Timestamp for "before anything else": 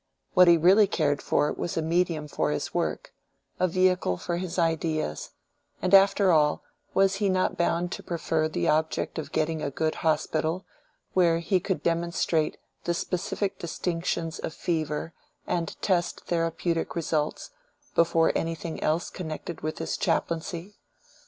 17.93-19.11